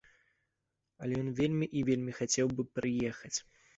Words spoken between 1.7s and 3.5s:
і вельмі хацеў бы прыехаць.